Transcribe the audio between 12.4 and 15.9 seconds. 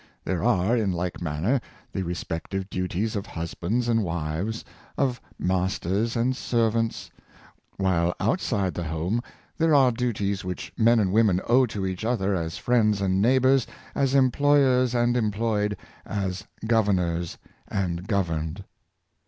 friends and neighbors, as employers and em ployed,